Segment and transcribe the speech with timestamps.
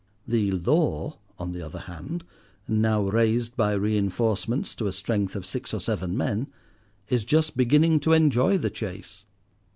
[0.27, 2.23] The "Law," on the other hand,
[2.67, 6.47] now raised by reinforcements to a strength of six or seven men,
[7.09, 9.25] is just beginning to enjoy the chase.